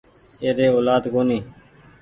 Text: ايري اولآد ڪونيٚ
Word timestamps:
ايري 0.43 0.65
اولآد 0.73 1.03
ڪونيٚ 1.13 1.43